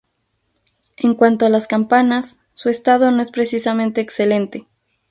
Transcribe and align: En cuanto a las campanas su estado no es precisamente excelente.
En 0.97 1.13
cuanto 1.13 1.45
a 1.45 1.49
las 1.49 1.67
campanas 1.67 2.39
su 2.55 2.69
estado 2.69 3.11
no 3.11 3.21
es 3.21 3.29
precisamente 3.29 4.01
excelente. 4.01 4.65